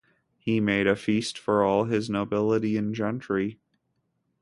[0.39, 3.59] He made a feast for all his nobility and gentry.